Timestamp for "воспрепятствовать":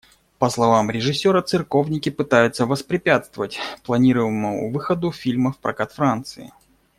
2.65-3.59